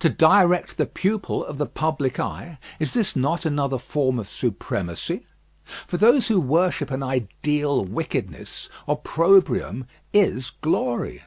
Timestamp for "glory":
10.50-11.22